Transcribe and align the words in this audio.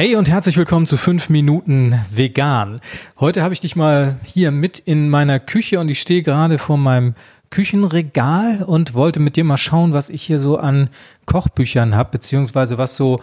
Hey 0.00 0.16
und 0.16 0.30
herzlich 0.30 0.56
willkommen 0.56 0.86
zu 0.86 0.96
5 0.96 1.28
Minuten 1.28 2.00
vegan. 2.08 2.80
Heute 3.18 3.42
habe 3.42 3.52
ich 3.52 3.60
dich 3.60 3.76
mal 3.76 4.16
hier 4.24 4.50
mit 4.50 4.78
in 4.78 5.10
meiner 5.10 5.38
Küche 5.38 5.78
und 5.78 5.90
ich 5.90 6.00
stehe 6.00 6.22
gerade 6.22 6.56
vor 6.56 6.78
meinem 6.78 7.14
Küchenregal 7.50 8.62
und 8.62 8.94
wollte 8.94 9.20
mit 9.20 9.36
dir 9.36 9.44
mal 9.44 9.58
schauen, 9.58 9.92
was 9.92 10.08
ich 10.08 10.22
hier 10.22 10.38
so 10.38 10.56
an 10.56 10.88
Kochbüchern 11.26 11.94
habe, 11.94 12.12
beziehungsweise 12.12 12.78
was 12.78 12.96
so 12.96 13.20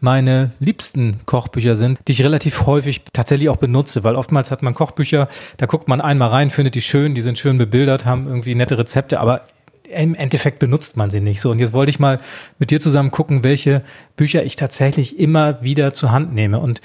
meine 0.00 0.50
liebsten 0.58 1.20
Kochbücher 1.24 1.76
sind, 1.76 2.00
die 2.08 2.12
ich 2.12 2.24
relativ 2.24 2.66
häufig 2.66 3.02
tatsächlich 3.12 3.48
auch 3.48 3.58
benutze, 3.58 4.02
weil 4.02 4.16
oftmals 4.16 4.50
hat 4.50 4.64
man 4.64 4.74
Kochbücher, 4.74 5.28
da 5.58 5.66
guckt 5.66 5.86
man 5.86 6.00
einmal 6.00 6.30
rein, 6.30 6.50
findet 6.50 6.74
die 6.74 6.80
schön, 6.80 7.14
die 7.14 7.22
sind 7.22 7.38
schön 7.38 7.58
bebildert, 7.58 8.06
haben 8.06 8.26
irgendwie 8.26 8.56
nette 8.56 8.76
Rezepte, 8.76 9.20
aber 9.20 9.42
im 9.90 10.14
Endeffekt 10.14 10.58
benutzt 10.58 10.96
man 10.96 11.10
sie 11.10 11.20
nicht 11.20 11.40
so. 11.40 11.50
Und 11.50 11.58
jetzt 11.58 11.72
wollte 11.72 11.90
ich 11.90 11.98
mal 11.98 12.20
mit 12.58 12.70
dir 12.70 12.80
zusammen 12.80 13.10
gucken, 13.10 13.44
welche 13.44 13.82
Bücher 14.16 14.44
ich 14.44 14.56
tatsächlich 14.56 15.18
immer 15.18 15.62
wieder 15.62 15.92
zur 15.92 16.12
Hand 16.12 16.34
nehme. 16.34 16.58
Und 16.60 16.80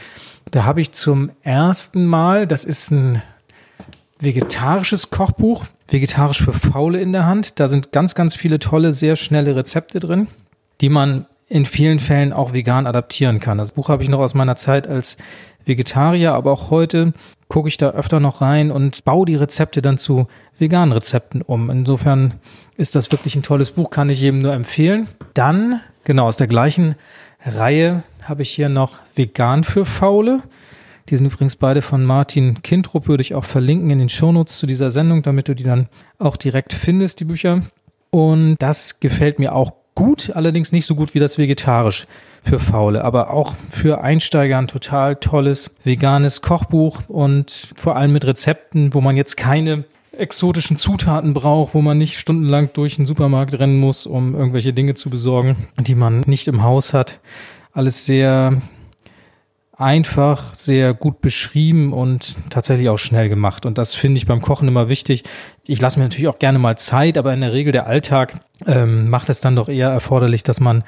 da 0.52 0.64
habe 0.64 0.82
ich 0.82 0.92
zum 0.92 1.32
ersten 1.42 2.06
Mal, 2.06 2.48
das 2.48 2.64
ist 2.64 2.92
ein 2.92 3.22
vegetarisches 4.20 5.10
Kochbuch, 5.10 5.66
vegetarisch 5.88 6.44
für 6.44 6.54
Faule 6.54 7.02
in 7.02 7.12
der 7.12 7.26
Hand. 7.26 7.60
Da 7.60 7.68
sind 7.68 7.92
ganz, 7.92 8.16
ganz 8.16 8.36
viele 8.36 8.60
tolle, 8.60 8.94
sehr 8.94 9.16
schnelle 9.16 9.56
Rezepte 9.56 10.00
drin, 10.00 10.28
die 10.82 10.90
man 10.90 11.26
in 11.48 11.66
vielen 11.66 12.00
Fällen 12.00 12.34
auch 12.34 12.54
vegan 12.54 12.88
adaptieren 12.88 13.40
kann. 13.40 13.58
Das 13.58 13.74
Buch 13.74 13.90
habe 13.90 14.02
ich 14.02 14.10
noch 14.10 14.20
aus 14.20 14.34
meiner 14.34 14.56
Zeit 14.56 14.88
als 14.88 15.18
Vegetarier, 15.66 16.34
aber 16.34 16.52
auch 16.52 16.70
heute 16.70 17.14
gucke 17.54 17.68
ich 17.68 17.78
da 17.78 17.92
öfter 17.92 18.20
noch 18.20 18.42
rein 18.42 18.72
und 18.72 19.06
baue 19.06 19.28
die 19.28 19.36
Rezepte 19.36 19.84
dann 19.84 20.00
zu 20.00 20.26
veganen 20.58 20.92
Rezepten 20.92 21.44
um. 21.44 21.70
Insofern 21.70 22.34
ist 22.78 22.96
das 22.96 23.12
wirklich 23.12 23.36
ein 23.36 23.44
tolles 23.44 23.70
Buch, 23.70 23.92
kann 23.92 24.10
ich 24.10 24.22
jedem 24.22 24.40
nur 24.40 24.54
empfehlen. 24.54 25.08
Dann, 25.36 25.80
genau, 26.04 26.26
aus 26.26 26.38
der 26.38 26.48
gleichen 26.48 26.96
Reihe 27.46 28.02
habe 28.24 28.42
ich 28.42 28.50
hier 28.50 28.70
noch 28.70 28.98
Vegan 29.14 29.64
für 29.64 29.86
Faule. 29.86 30.42
Die 31.10 31.18
sind 31.18 31.28
übrigens 31.28 31.56
beide 31.56 31.84
von 31.84 32.04
Martin 32.04 32.64
Kindrup, 32.64 33.08
würde 33.08 33.22
ich 33.22 33.36
auch 33.36 33.46
verlinken 33.46 33.92
in 33.92 34.00
den 34.00 34.10
Shownotes 34.10 34.58
zu 34.58 34.66
dieser 34.66 34.90
Sendung, 34.90 35.22
damit 35.22 35.48
du 35.48 35.54
die 35.54 35.64
dann 35.64 35.90
auch 36.18 36.38
direkt 36.38 36.74
findest, 36.74 37.20
die 37.20 37.26
Bücher. 37.26 37.62
Und 38.10 38.56
das 38.58 39.00
gefällt 39.00 39.38
mir 39.38 39.54
auch 39.54 39.74
gut, 39.94 40.32
allerdings 40.34 40.72
nicht 40.72 40.88
so 40.88 40.96
gut 40.96 41.14
wie 41.14 41.20
das 41.20 41.38
vegetarisch 41.38 42.08
für 42.44 42.60
Faule, 42.60 43.04
aber 43.04 43.32
auch 43.32 43.54
für 43.70 44.02
Einsteiger 44.02 44.58
ein 44.58 44.68
total 44.68 45.16
tolles 45.16 45.72
veganes 45.84 46.42
Kochbuch 46.42 47.02
und 47.08 47.74
vor 47.76 47.96
allem 47.96 48.14
mit 48.14 48.26
Rezepten, 48.26 48.94
wo 48.94 49.02
man 49.02 49.16
jetzt 49.16 49.38
keine 49.38 49.86
exotischen 50.12 50.78
Zutaten 50.78 51.34
braucht, 51.34 51.74
wo 51.74 51.82
man 51.82 51.98
nicht 51.98 52.20
stundenlang 52.20 52.70
durch 52.74 52.98
den 52.98 53.06
Supermarkt 53.06 53.58
rennen 53.58 53.80
muss, 53.80 54.06
um 54.06 54.36
irgendwelche 54.36 54.74
Dinge 54.74 54.94
zu 54.94 55.10
besorgen, 55.10 55.56
die 55.80 55.96
man 55.96 56.22
nicht 56.22 56.48
im 56.48 56.64
Haus 56.64 56.94
hat. 56.94 57.20
Alles 57.72 58.06
sehr 58.06 58.62
einfach, 59.78 60.54
sehr 60.54 60.94
gut 60.94 61.22
beschrieben 61.22 61.94
und 61.94 62.38
tatsächlich 62.50 62.90
auch 62.90 62.98
schnell 63.00 63.30
gemacht. 63.30 63.66
Und 63.66 63.78
das 63.78 63.96
finde 63.96 64.18
ich 64.18 64.28
beim 64.28 64.42
Kochen 64.42 64.68
immer 64.68 64.88
wichtig. 64.88 65.24
Ich 65.66 65.82
lasse 65.82 66.00
mir 66.00 66.06
natürlich 66.06 66.28
auch 66.28 66.40
gerne 66.40 66.60
mal 66.60 66.78
Zeit, 66.78 67.18
aber 67.18 67.34
in 67.34 67.42
der 67.42 67.54
Regel 67.54 67.72
der 67.72 67.88
Alltag 67.88 68.40
ähm, 68.68 69.10
macht 69.10 69.30
es 69.30 69.42
dann 69.42 69.56
doch 69.56 69.70
eher 69.70 69.90
erforderlich, 69.90 70.44
dass 70.44 70.60
man 70.60 70.84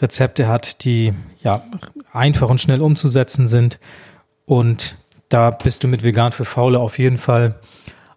Rezepte 0.00 0.46
hat, 0.46 0.84
die 0.84 1.12
ja 1.42 1.62
einfach 2.12 2.48
und 2.48 2.60
schnell 2.60 2.80
umzusetzen 2.80 3.48
sind. 3.48 3.78
Und 4.46 4.96
da 5.28 5.50
bist 5.50 5.82
du 5.82 5.88
mit 5.88 6.02
Vegan 6.02 6.32
für 6.32 6.44
Faule 6.44 6.78
auf 6.78 6.98
jeden 6.98 7.18
Fall 7.18 7.56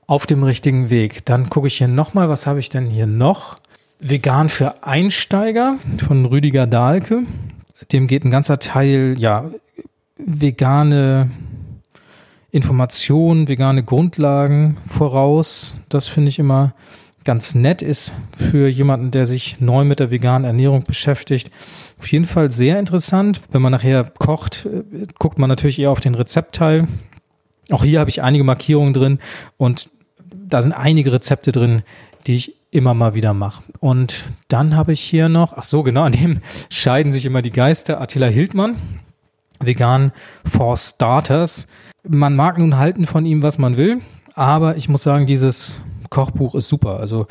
auf 0.05 0.27
dem 0.27 0.43
richtigen 0.43 0.89
Weg. 0.89 1.25
Dann 1.25 1.49
gucke 1.49 1.67
ich 1.67 1.77
hier 1.77 1.87
nochmal, 1.87 2.29
was 2.29 2.45
habe 2.45 2.59
ich 2.59 2.69
denn 2.69 2.87
hier 2.87 3.07
noch? 3.07 3.59
Vegan 3.99 4.49
für 4.49 4.83
Einsteiger 4.83 5.77
von 6.05 6.25
Rüdiger 6.25 6.67
Dahlke. 6.67 7.23
Dem 7.91 8.07
geht 8.07 8.23
ein 8.23 8.31
ganzer 8.31 8.59
Teil, 8.59 9.15
ja, 9.17 9.45
vegane 10.25 11.31
Informationen, 12.51 13.47
vegane 13.47 13.83
Grundlagen 13.83 14.77
voraus. 14.87 15.77
Das 15.89 16.07
finde 16.07 16.29
ich 16.29 16.39
immer 16.39 16.73
ganz 17.23 17.55
nett 17.55 17.81
ist 17.81 18.11
für 18.37 18.67
jemanden, 18.67 19.11
der 19.11 19.25
sich 19.25 19.59
neu 19.59 19.83
mit 19.83 19.99
der 19.99 20.11
veganen 20.11 20.45
Ernährung 20.45 20.83
beschäftigt. 20.83 21.51
Auf 21.99 22.11
jeden 22.11 22.25
Fall 22.25 22.49
sehr 22.49 22.79
interessant. 22.79 23.41
Wenn 23.51 23.61
man 23.61 23.71
nachher 23.71 24.05
kocht, 24.17 24.65
äh, 24.65 25.03
guckt 25.19 25.37
man 25.37 25.49
natürlich 25.49 25.79
eher 25.79 25.91
auf 25.91 25.99
den 25.99 26.15
Rezeptteil. 26.15 26.87
Auch 27.69 27.83
hier 27.83 27.99
habe 27.99 28.09
ich 28.09 28.23
einige 28.23 28.43
Markierungen 28.43 28.93
drin 28.93 29.19
und 29.57 29.89
da 30.33 30.61
sind 30.61 30.73
einige 30.73 31.13
Rezepte 31.13 31.51
drin, 31.51 31.83
die 32.27 32.35
ich 32.35 32.55
immer 32.71 32.93
mal 32.93 33.13
wieder 33.13 33.33
mache. 33.33 33.63
Und 33.79 34.23
dann 34.47 34.75
habe 34.75 34.93
ich 34.93 35.01
hier 35.01 35.29
noch, 35.29 35.53
ach 35.55 35.63
so, 35.63 35.83
genau, 35.83 36.03
an 36.03 36.13
dem 36.13 36.39
scheiden 36.69 37.11
sich 37.11 37.25
immer 37.25 37.41
die 37.41 37.51
Geister, 37.51 38.01
Attila 38.01 38.27
Hildmann, 38.27 38.77
vegan 39.65 40.11
for 40.45 40.77
Starters. 40.77 41.67
Man 42.07 42.35
mag 42.35 42.57
nun 42.57 42.77
halten 42.77 43.05
von 43.05 43.25
ihm, 43.25 43.43
was 43.43 43.57
man 43.57 43.77
will, 43.77 44.01
aber 44.33 44.77
ich 44.77 44.89
muss 44.89 45.03
sagen, 45.03 45.25
dieses 45.25 45.81
Kochbuch 46.09 46.55
ist 46.55 46.67
super. 46.67 46.99
Also 46.99 47.27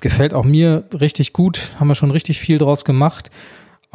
gefällt 0.00 0.34
auch 0.34 0.44
mir 0.44 0.84
richtig 0.98 1.32
gut, 1.32 1.70
haben 1.78 1.88
wir 1.88 1.94
schon 1.94 2.10
richtig 2.10 2.40
viel 2.40 2.58
draus 2.58 2.84
gemacht 2.84 3.30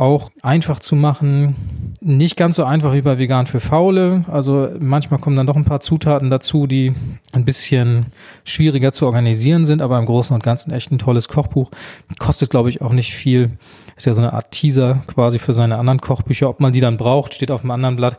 auch 0.01 0.31
einfach 0.41 0.79
zu 0.79 0.95
machen. 0.95 1.55
Nicht 2.01 2.35
ganz 2.35 2.55
so 2.55 2.63
einfach 2.63 2.93
wie 2.93 3.03
bei 3.03 3.19
Vegan 3.19 3.45
für 3.45 3.59
Faule. 3.59 4.25
Also 4.27 4.69
manchmal 4.79 5.19
kommen 5.19 5.35
dann 5.35 5.45
doch 5.45 5.55
ein 5.55 5.63
paar 5.63 5.79
Zutaten 5.79 6.31
dazu, 6.31 6.65
die 6.65 6.93
ein 7.33 7.45
bisschen 7.45 8.07
schwieriger 8.43 8.91
zu 8.91 9.05
organisieren 9.05 9.63
sind, 9.63 9.79
aber 9.79 9.99
im 9.99 10.07
Großen 10.07 10.33
und 10.33 10.41
Ganzen 10.41 10.73
echt 10.73 10.91
ein 10.91 10.97
tolles 10.97 11.27
Kochbuch. 11.27 11.69
Kostet, 12.17 12.49
glaube 12.49 12.69
ich, 12.69 12.81
auch 12.81 12.93
nicht 12.93 13.13
viel. 13.13 13.51
Ist 13.95 14.07
ja 14.07 14.15
so 14.15 14.21
eine 14.21 14.33
Art 14.33 14.49
Teaser 14.49 15.03
quasi 15.05 15.37
für 15.37 15.53
seine 15.53 15.77
anderen 15.77 16.01
Kochbücher. 16.01 16.49
Ob 16.49 16.59
man 16.59 16.73
die 16.73 16.81
dann 16.81 16.97
braucht, 16.97 17.35
steht 17.35 17.51
auf 17.51 17.61
dem 17.61 17.69
anderen 17.69 17.95
Blatt. 17.95 18.17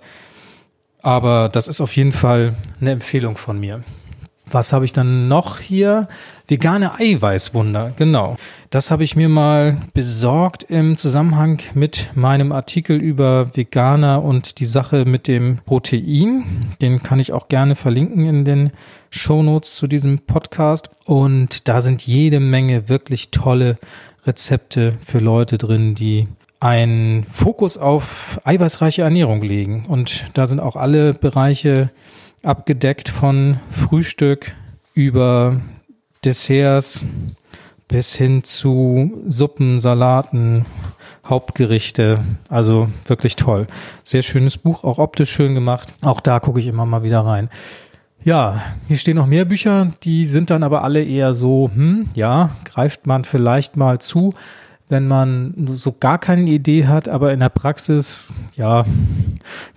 Aber 1.03 1.49
das 1.49 1.67
ist 1.67 1.81
auf 1.81 1.97
jeden 1.97 2.13
Fall 2.13 2.55
eine 2.81 2.93
Empfehlung 2.93 3.37
von 3.37 3.59
mir. 3.59 3.83
Was 4.51 4.73
habe 4.73 4.85
ich 4.85 4.93
dann 4.93 5.29
noch 5.29 5.61
hier? 5.61 6.09
Vegane 6.49 6.99
Eiweißwunder, 6.99 7.93
genau. 7.97 8.37
Das 8.71 8.91
habe 8.91 9.05
ich 9.05 9.17
mir 9.17 9.29
mal 9.29 9.79
besorgt 9.95 10.65
im 10.65 10.97
Zusammenhang 10.97 11.61
mit 11.75 12.11
meinem 12.15 12.53
Artikel 12.53 13.01
über 13.01 13.57
Veganer 13.57 14.23
und 14.23 14.59
die 14.59 14.67
Sache 14.67 15.05
mit 15.05 15.29
dem 15.29 15.59
Protein. 15.65 16.71
Den 16.81 17.03
kann 17.03 17.21
ich 17.21 17.33
auch 17.33 17.49
gerne 17.49 17.75
verlinken 17.75 18.27
in 18.27 18.45
den 18.45 18.73
Shownotes 19.11 19.77
zu 19.77 19.87
diesem 19.87 20.19
Podcast. 20.19 20.91
Und 21.05 21.69
da 21.69 21.81
sind 21.81 22.07
jede 22.07 22.41
Menge 22.41 22.89
wirklich 22.89 23.31
tolle 23.31 23.79
Rezepte 24.27 24.95
für 25.05 25.19
Leute 25.19 25.57
drin, 25.57 25.95
die 25.95 26.29
einen 26.61 27.25
Fokus 27.25 27.77
auf 27.77 28.41
eiweißreiche 28.45 29.03
Ernährung 29.03 29.43
legen. 29.43 29.85
Und 29.89 30.27
da 30.35 30.47
sind 30.47 30.61
auch 30.61 30.77
alle 30.77 31.13
Bereiche 31.13 31.91
abgedeckt 32.43 33.09
von 33.09 33.61
Frühstück 33.71 34.53
über 34.95 35.61
Desserts 36.25 37.05
bis 37.89 38.15
hin 38.15 38.43
zu 38.45 39.23
Suppen, 39.27 39.79
Salaten, 39.79 40.65
Hauptgerichte. 41.25 42.21
Also 42.49 42.89
wirklich 43.07 43.37
toll. 43.37 43.67
Sehr 44.03 44.23
schönes 44.23 44.59
Buch, 44.59 44.85
auch 44.85 44.99
optisch 44.99 45.31
schön 45.31 45.55
gemacht. 45.55 45.95
Auch 46.01 46.21
da 46.21 46.41
gucke 46.41 46.61
ich 46.61 46.67
immer 46.67 46.87
mal 46.87 47.03
wieder 47.03 47.21
rein. 47.21 47.49
Ja, 48.25 48.63
hier 48.87 48.97
stehen 48.97 49.17
noch 49.17 49.27
mehr 49.27 49.45
Bücher, 49.45 49.93
die 50.05 50.27
sind 50.27 50.51
dann 50.51 50.63
aber 50.63 50.85
alle 50.85 51.03
eher 51.03 51.35
so, 51.35 51.71
hm, 51.75 52.09
ja, 52.15 52.51
greift 52.65 53.07
man 53.07 53.25
vielleicht 53.25 53.77
mal 53.77 53.99
zu 54.01 54.35
wenn 54.93 55.09
man 55.09 55.55
so 55.75 55.91
gar 55.99 56.19
keine 56.19 56.51
Idee 56.51 56.87
hat, 56.87 57.09
aber 57.09 57.33
in 57.33 57.41
der 57.41 57.49
Praxis, 57.49 58.31
ja, 58.57 58.85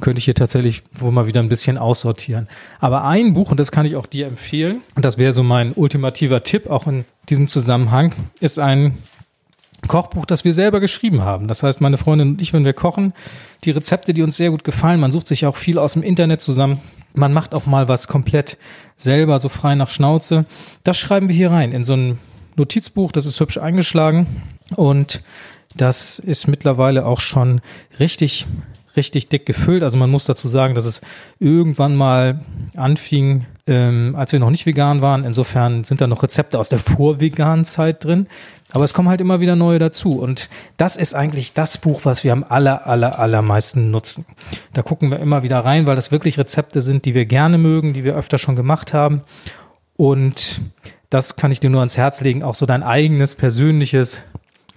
könnte 0.02 0.20
ich 0.20 0.26
hier 0.26 0.36
tatsächlich 0.36 0.84
wohl 0.92 1.14
mal 1.14 1.26
wieder 1.26 1.40
ein 1.40 1.48
bisschen 1.48 1.78
aussortieren. 1.78 2.50
Aber 2.82 3.06
ein 3.06 3.34
Buch, 3.34 3.50
und 3.50 3.60
das 3.60 3.72
kann 3.72 3.86
ich 3.86 3.96
auch 3.96 4.06
dir 4.06 4.28
empfehlen, 4.28 4.82
und 4.94 5.06
das 5.06 5.18
wäre 5.18 5.32
so 5.32 5.42
mein 5.42 5.72
ultimativer 5.74 6.44
Tipp 6.44 6.70
auch 6.70 6.86
in 6.86 7.06
diesem 7.30 7.48
Zusammenhang, 7.48 8.12
ist 8.42 8.60
ein 8.60 8.98
Kochbuch, 9.88 10.26
das 10.26 10.44
wir 10.44 10.54
selber 10.54 10.82
geschrieben 10.82 11.22
haben. 11.22 11.48
Das 11.48 11.64
heißt, 11.64 11.80
meine 11.80 11.98
Freundin 11.98 12.32
und 12.32 12.42
ich, 12.42 12.52
wenn 12.52 12.66
wir 12.66 12.74
kochen, 12.74 13.14
die 13.64 13.72
Rezepte, 13.72 14.14
die 14.14 14.22
uns 14.22 14.36
sehr 14.36 14.52
gut 14.52 14.66
gefallen, 14.66 15.00
man 15.00 15.12
sucht 15.12 15.28
sich 15.28 15.46
auch 15.46 15.56
viel 15.56 15.80
aus 15.80 15.94
dem 15.94 16.04
Internet 16.04 16.42
zusammen. 16.42 16.82
Man 17.14 17.32
macht 17.32 17.56
auch 17.56 17.66
mal 17.66 17.88
was 17.88 18.10
komplett 18.10 18.58
selber, 18.98 19.40
so 19.40 19.48
frei 19.48 19.76
nach 19.76 19.90
Schnauze. 19.90 20.46
Das 20.84 20.98
schreiben 20.98 21.30
wir 21.30 21.36
hier 21.36 21.52
rein 21.52 21.72
in 21.72 21.86
so 21.86 21.94
ein 21.94 22.20
Notizbuch, 22.56 23.12
das 23.12 23.26
ist 23.26 23.40
hübsch 23.40 23.58
eingeschlagen 23.58 24.42
und 24.76 25.22
das 25.76 26.20
ist 26.20 26.48
mittlerweile 26.48 27.06
auch 27.06 27.20
schon 27.20 27.62
richtig, 28.00 28.48
richtig 28.96 29.28
dick 29.28 29.46
gefüllt. 29.46 29.84
Also 29.84 29.98
man 29.98 30.10
muss 30.10 30.26
dazu 30.26 30.48
sagen, 30.48 30.74
dass 30.74 30.86
es 30.86 31.02
irgendwann 31.40 31.96
mal 31.96 32.40
anfing, 32.76 33.46
ähm, 33.68 34.16
als 34.16 34.32
wir 34.32 34.40
noch 34.40 34.50
nicht 34.52 34.66
vegan 34.66 35.02
waren. 35.02 35.26
Insofern 35.26 35.84
sind 35.84 36.00
da 36.00 36.08
noch 36.08 36.24
Rezepte 36.24 36.58
aus 36.60 36.70
der 36.70 36.80
vorveganen 36.80 37.66
Zeit 37.66 38.06
drin. 38.06 38.28
Aber 38.72 38.84
es 38.84 38.94
kommen 38.94 39.10
halt 39.10 39.22
immer 39.22 39.40
wieder 39.40 39.56
neue 39.56 39.80
dazu. 39.80 40.20
Und 40.20 40.50
das 40.78 40.98
ist 40.98 41.14
eigentlich 41.14 41.54
das 41.54 41.78
Buch, 41.78 42.02
was 42.04 42.24
wir 42.24 42.34
am 42.34 42.46
aller, 42.48 42.88
aller, 42.88 43.20
allermeisten 43.20 43.92
nutzen. 43.92 44.26
Da 44.74 44.82
gucken 44.82 45.12
wir 45.12 45.20
immer 45.20 45.44
wieder 45.44 45.60
rein, 45.60 45.88
weil 45.88 45.96
das 45.96 46.12
wirklich 46.12 46.38
Rezepte 46.38 46.82
sind, 46.82 47.06
die 47.06 47.14
wir 47.14 47.26
gerne 47.26 47.58
mögen, 47.58 47.94
die 47.94 48.04
wir 48.04 48.16
öfter 48.16 48.38
schon 48.38 48.56
gemacht 48.56 48.94
haben. 48.94 49.22
Und 49.98 50.62
das 51.10 51.36
kann 51.36 51.52
ich 51.52 51.60
dir 51.60 51.70
nur 51.70 51.82
ans 51.82 51.98
Herz 51.98 52.22
legen, 52.22 52.44
auch 52.44 52.56
so 52.56 52.66
dein 52.66 52.84
eigenes 52.84 53.36
persönliches 53.36 54.22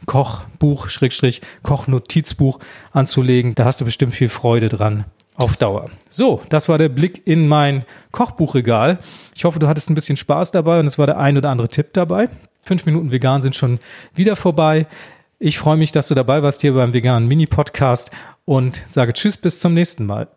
Kochbuch, 0.06 0.88
Schrägstrich, 0.88 1.40
Kochnotizbuch 1.62 2.60
anzulegen. 2.92 3.54
Da 3.54 3.64
hast 3.64 3.80
du 3.80 3.84
bestimmt 3.84 4.14
viel 4.14 4.28
Freude 4.28 4.68
dran 4.68 5.04
auf 5.36 5.56
Dauer. 5.56 5.90
So, 6.08 6.42
das 6.48 6.68
war 6.68 6.78
der 6.78 6.88
Blick 6.88 7.26
in 7.26 7.48
mein 7.48 7.84
Kochbuchregal. 8.12 8.98
Ich 9.34 9.44
hoffe, 9.44 9.58
du 9.58 9.68
hattest 9.68 9.90
ein 9.90 9.94
bisschen 9.94 10.16
Spaß 10.16 10.50
dabei 10.50 10.80
und 10.80 10.86
es 10.86 10.98
war 10.98 11.06
der 11.06 11.18
ein 11.18 11.36
oder 11.36 11.50
andere 11.50 11.68
Tipp 11.68 11.92
dabei. 11.92 12.28
Fünf 12.62 12.86
Minuten 12.86 13.10
vegan 13.10 13.40
sind 13.40 13.54
schon 13.54 13.78
wieder 14.14 14.36
vorbei. 14.36 14.86
Ich 15.38 15.58
freue 15.58 15.76
mich, 15.76 15.92
dass 15.92 16.08
du 16.08 16.14
dabei 16.14 16.42
warst 16.42 16.60
hier 16.60 16.74
beim 16.74 16.92
veganen 16.92 17.28
Mini-Podcast 17.28 18.10
und 18.44 18.82
sage 18.88 19.12
Tschüss 19.12 19.36
bis 19.36 19.60
zum 19.60 19.74
nächsten 19.74 20.04
Mal. 20.04 20.28